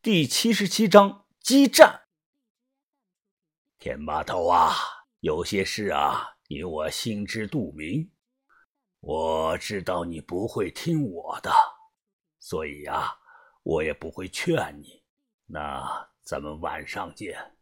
[0.00, 2.02] 第七十七章激战。
[3.80, 4.72] 天把头啊，
[5.18, 8.08] 有些事啊，你我心知肚明。
[9.00, 11.50] 我知道你不会听我的，
[12.38, 13.12] 所以呀，
[13.64, 15.02] 我也不会劝你。
[15.46, 17.56] 那咱们晚上见。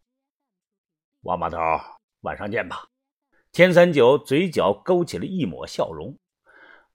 [1.22, 1.56] 王把头，
[2.20, 2.90] 晚上见吧。
[3.50, 6.18] 天三九嘴角勾起了一抹笑容。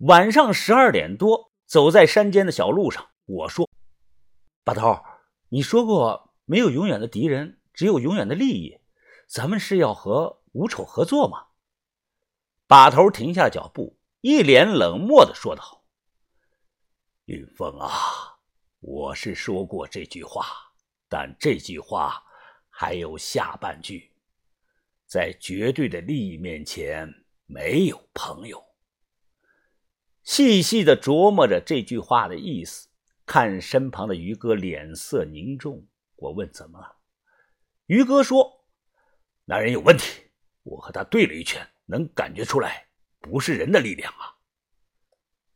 [0.01, 3.67] 晚上十二点多，走在山间的小路上，我说
[4.63, 5.03] ：“把头，
[5.53, 8.79] 你说过没有永远的敌人，只有永远的利益。
[9.27, 11.47] 咱们是要和吴丑合作吗？”
[12.67, 15.83] 把头停下脚步，一脸冷漠的说道
[17.27, 17.89] ：“云峰啊，
[18.79, 20.45] 我是说过这句话。”
[21.09, 22.23] 但这句话
[22.69, 24.13] 还有下半句，
[25.05, 27.13] 在绝对的利益面前，
[27.45, 28.63] 没有朋友。
[30.23, 32.87] 细细的琢磨着这句话的意思，
[33.31, 36.97] 看身旁的于哥脸色凝重，我问怎么了？
[37.85, 38.67] 于哥说
[39.47, 40.31] ：“那人有问题，
[40.63, 42.89] 我和他对了一拳，能感觉出来，
[43.21, 44.35] 不是人的力量啊，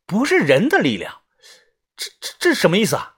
[0.05, 1.23] 不是人的力量，
[1.97, 3.17] 这这这什么意思啊？”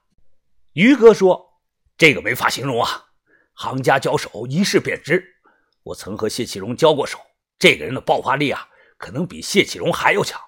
[0.73, 1.61] 于哥说。
[1.95, 3.09] 这个没法形容啊！
[3.53, 5.35] 行家交手，一试便知。
[5.83, 7.19] 我曾和谢启荣交过手，
[7.59, 10.41] 这个人的爆发力啊，可能比谢启荣还要强。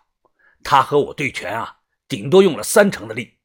[0.63, 3.38] 他和我对拳啊，顶多用了三成的力。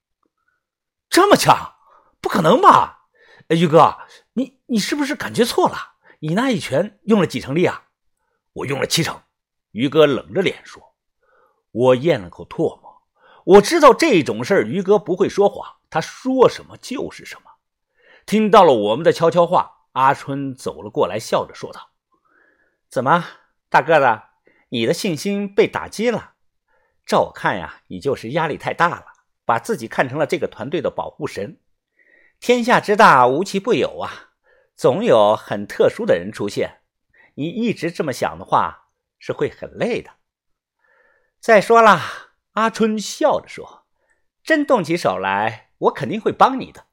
[1.14, 1.76] 这么强？
[2.20, 3.06] 不可能吧？
[3.46, 3.98] 哎于哥，
[4.32, 5.92] 你你是不是感觉错了？
[6.18, 7.84] 你那一拳用了几成力啊？
[8.52, 9.22] 我用了七成。
[9.70, 10.96] 于哥冷着脸说。
[11.70, 13.04] 我咽了口唾沫。
[13.44, 17.42] 我知道这种事于哥不会说谎，他说什么就是什么。
[18.26, 21.90] 听到了我们的悄悄话，阿春走了过来，笑着说道
[22.90, 23.24] ：“怎么，
[23.68, 24.20] 大个子，
[24.70, 26.32] 你的信心被打击了？
[27.06, 29.06] 照我看呀，你就是压力太大了，
[29.44, 31.58] 把自己看成了这个团队的保护神。
[32.40, 34.32] 天下之大，无奇不有啊，
[34.76, 36.80] 总有很特殊的人出现。
[37.34, 40.10] 你一直这么想的话，是会很累的。
[41.40, 42.00] 再说了，
[42.52, 43.86] 阿春笑着说
[44.42, 46.86] ：‘真动起手来，我肯定会帮你的。’”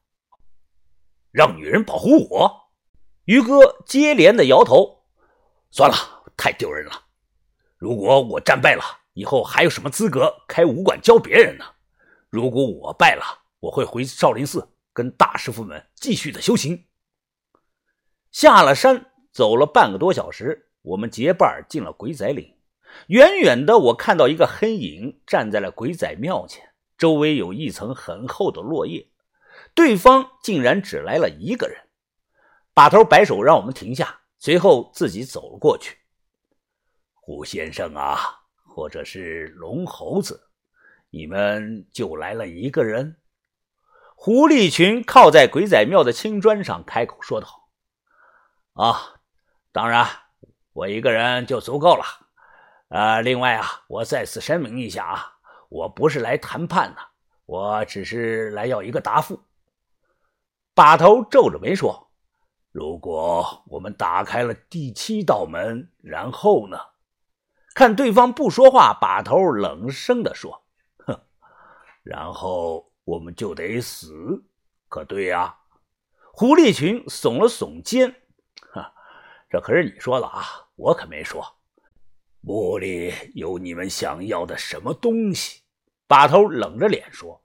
[1.30, 2.70] 让女人保护我，
[3.24, 5.04] 于哥接连的摇头。
[5.70, 7.06] 算了，太丢人了。
[7.78, 8.82] 如果我战败了，
[9.14, 11.64] 以后还有什么资格开武馆教别人呢？
[12.32, 13.22] 如果我败了，
[13.60, 16.86] 我会回少林寺跟大师傅们继续的修行。
[18.30, 22.56] 下了山，走了半个多小时，我们结伴进了鬼仔岭。
[23.08, 29.06] 远远的，我看到一个黑影站在了鬼仔庙前，周围有一层很厚的落叶。
[29.74, 31.78] 对方竟然只来了一个人，
[32.72, 35.98] 把头摆手让我们停下，随后自己走了过去。
[37.12, 38.16] 胡先生啊，
[38.64, 40.48] 或者是龙猴子，
[41.14, 43.18] 你们就来了一个人。
[44.16, 47.68] 胡立群靠在鬼仔庙的青砖上，开口说道
[48.72, 49.20] ：“啊，
[49.72, 50.08] 当然，
[50.72, 52.04] 我一个人就足够了。
[52.88, 55.32] 呃，另外啊，我再次声明一下啊，
[55.68, 57.00] 我不是来谈判的，
[57.44, 59.42] 我只是来要一个答复。”
[60.74, 62.10] 把头皱着眉说
[62.72, 66.78] ：“如果我们打开了第七道门，然后呢？”
[67.74, 70.61] 看对方不说话，把头冷声的说：“，
[72.02, 74.44] 然后我们就得死，
[74.88, 75.56] 可对呀？”
[76.34, 78.14] 胡立群耸了耸肩
[78.72, 78.92] ：“哈，
[79.50, 80.42] 这可是你说的啊，
[80.76, 81.44] 我可没说。
[82.40, 85.60] 墓里有你们想要的什么东西？”
[86.08, 87.40] 把头冷着脸说。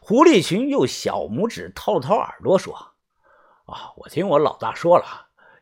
[0.00, 2.74] 胡立群用小拇指掏了掏耳朵，说
[3.66, 5.04] ：“啊，我听我老大说了，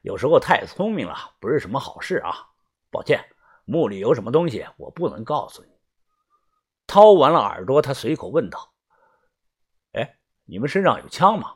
[0.02, 2.48] 有时候太聪明了不是什么好事啊。
[2.90, 3.24] 抱歉，
[3.64, 5.71] 墓里有什么东西，我不能告诉你。”
[6.92, 8.74] 掏完了耳朵，他随口问道
[9.96, 11.54] ：“哎，你们身上有枪吗？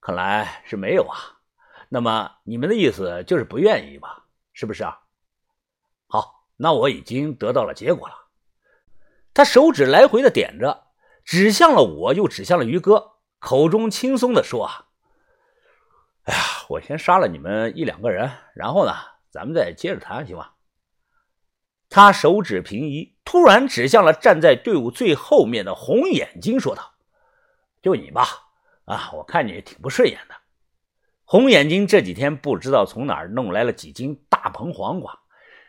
[0.00, 1.18] 看来是没有啊。
[1.88, 4.26] 那么你们的意思就是不愿意吧？
[4.52, 5.00] 是不是啊？
[6.06, 8.14] 好，那我已经得到了结果了。”
[9.34, 10.86] 他手指来回的点着。
[11.24, 14.86] 指向了我，又指向了于哥，口中轻松的说：“啊，
[16.22, 18.94] 哎呀，我先杀了你们一两个人，然后呢，
[19.28, 20.52] 咱们再接着谈，行吗？”
[21.90, 26.94] 他手指平移，突然指向了站在队伍最后面的红眼睛，说道
[27.80, 28.26] ：“就你吧，
[28.86, 30.34] 啊，我看你挺不顺眼的。”
[31.24, 35.16] 红眼睛这几天不知道从哪儿弄来了几斤大棚黄瓜，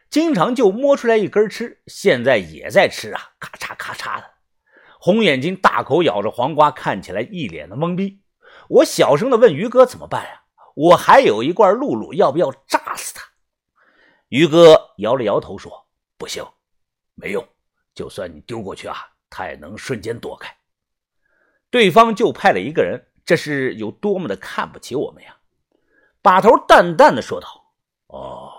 [0.10, 4.26] 经常就摸出来一根吃，现在也在吃啊，咔嚓咔嚓的。
[5.00, 8.24] 红眼睛大口咬着黄瓜，看起来一脸的懵逼。
[8.70, 10.46] 我小声的问于哥：“怎么办呀？
[10.74, 13.22] 我还有一罐露露，要不要炸死他？”
[14.30, 15.88] 于哥摇了摇头说
[16.18, 16.44] ：“不行，
[17.14, 17.48] 没用。
[18.02, 18.98] 就算你丢过去啊，
[19.30, 20.52] 他也能瞬间躲开。”
[21.70, 25.38] 对方就派了一个人这是有多么的看不起我们呀？
[26.24, 27.48] 把头淡淡的说道
[28.10, 28.50] ：“哦，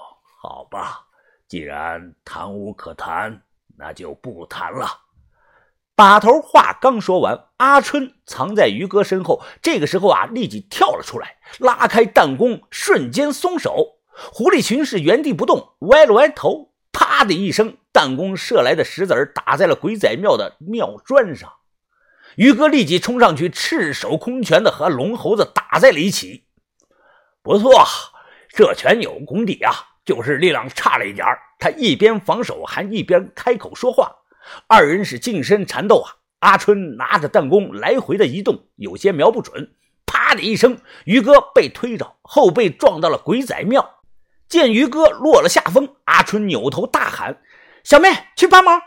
[0.41, 1.09] 好吧，
[1.49, 3.43] 既然谈无可谈，
[3.77, 4.87] 那就不谈了。”
[5.97, 13.99] 把头话刚说完，阿春藏在于哥身后，这个时候啊，立即跳了出来，拉开弹弓，瞬间松手。
[14.33, 16.72] 狐狸群是原地不动，歪了歪头，
[17.23, 21.53] 啪的一声，弹弓射来的石子打在了鬼仔庙的庙砖上。
[22.35, 26.47] 于哥立即冲上去，赤手空拳的和龙猴子打在了一起。
[27.41, 27.87] 不错，
[28.49, 29.73] 这拳有功底啊，
[30.05, 31.25] 就是力量差了一点
[31.61, 34.17] 他一边防守，还一边开口说话。
[34.67, 36.17] 二人是近身缠斗啊！
[36.41, 39.73] 阿春拿着弹弓来回的移动，有些瞄不准。
[40.07, 44.02] 啪的一声，于哥被推着，后背撞到了鬼仔庙。
[44.53, 47.41] 见于哥落了下风，阿春扭头大喊
[47.83, 48.83] ：“小妹，去帮忙！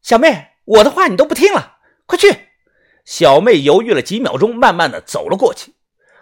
[0.00, 2.50] 小妹，我的话你都不听了，快去！”
[3.04, 5.74] 小妹犹豫了几秒钟，慢慢的走了过去，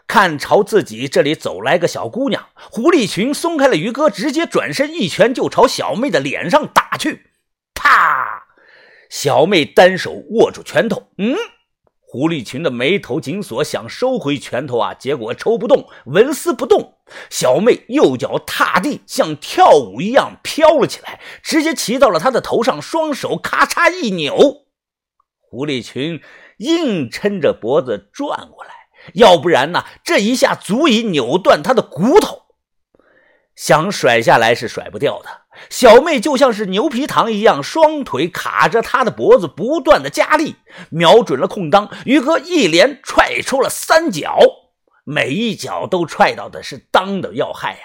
[0.06, 2.48] 看朝自己这里走来个小姑娘。
[2.54, 7.26] 狐狸群松开了于哥，直接转身一拳就朝小妹的脸上打去。
[7.74, 8.46] 啪！
[9.10, 11.36] 小妹单手握住拳头，嗯，
[12.12, 16.94] 狐狸群的眉头紧锁，想收回拳头啊，结果抽不动，纹丝不动。
[17.30, 24.34] 小妹右脚踏地，像跳舞一样飘了起来，直接骑到了他的头上，双手咔嚓一扭，
[25.38, 26.20] 狐狸群
[26.58, 28.70] 硬撑着脖子转过来，
[29.14, 32.42] 要不然呢，这一下足以扭断他的骨头。
[33.60, 40.56] 想甩下来是甩不掉的，小妹就像是牛皮糖一样，双腿卡着他的脖子，不断的加力，
[40.88, 44.38] 瞄准了空当，于哥一连踹出了三脚，
[45.04, 47.80] 每一脚都踹到的是当的要害呀。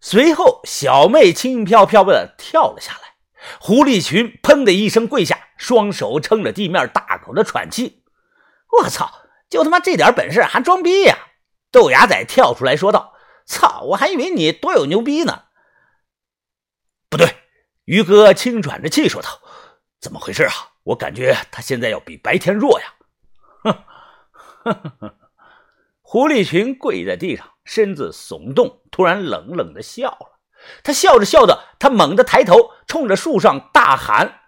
[0.00, 3.12] 随后，小妹轻飘飘的跳了下来，
[3.60, 8.04] 狐狸群砰的一声跪下，双手撑着地面，大口的喘气。
[8.78, 9.12] 我操，
[9.50, 11.14] 就他妈这点本事还装逼呀！
[11.70, 13.12] 豆芽仔跳出来说道。
[13.46, 13.82] 操！
[13.82, 15.44] 我还以为你多有牛逼呢。
[17.08, 17.36] 不对，
[17.84, 19.40] 于哥轻喘着气说道
[20.00, 20.52] ：“怎么回事啊？
[20.84, 22.94] 我感觉他现在要比白天弱呀。”
[23.62, 25.14] 哼，
[26.02, 30.40] 狐狸群跪在地上，身子耸动，突然冷冷的笑了。
[30.84, 34.40] 他笑着笑着，他猛地抬头，冲着树上大喊：“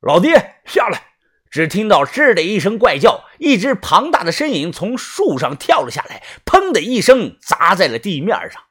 [0.00, 1.08] 老爹，下来！”
[1.50, 8.62] 只听到“吱”的一声怪叫，一只庞大的身影从树上跳了下来，砰的一声砸在了地面上，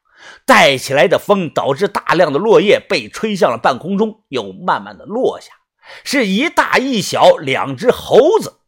[0.46, 5.52] 带起来的风导致大量的落叶被吹向了半空中，又慢慢的落下。
[6.04, 8.60] 是一大一小两只猴子，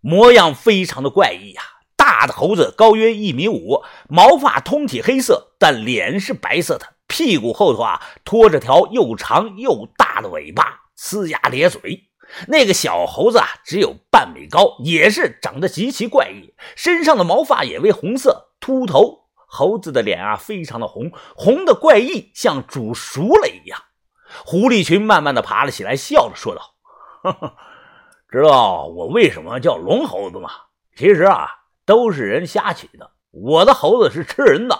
[0.00, 1.62] 模样非常的怪异呀。
[1.96, 12.08] 大的猴子高约一米五，毛发通体黑色，但脸是白色的，屁股后头啊拖着条又长又大的尾巴，呲牙咧嘴。
[12.48, 19.26] 那个小猴子啊，只有半米高，也是长得极其怪异，身上的毛发也为红色，秃头。
[19.46, 23.78] 猴子的脸啊，非常的红，红的怪异，像煮熟了一样。
[24.46, 26.62] 狐狸群慢慢的爬了起来，笑着说道
[27.22, 27.54] ：“呵呵，
[28.30, 30.48] 知道我为什么叫龙猴子吗？
[30.96, 31.46] 其实啊，
[31.84, 33.10] 都是人瞎起的。
[33.30, 34.78] 我的猴子是吃人的，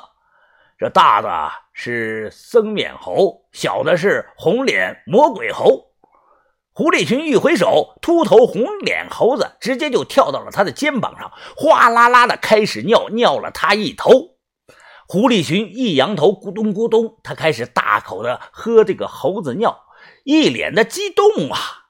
[0.82, 5.92] 这大的是僧面猴，小的是红脸魔鬼猴。”
[6.74, 14.10] 狐狸群一挥手，秃头红脸猴子直接就跳到了他的肩膀上，哗啦啦的开始尿，尿了他一头。
[15.06, 19.84] 狐狸群一扬头，咕咚咕咚，他开始大口的喝这个猴子尿，
[20.24, 21.81] 一脸的激动啊！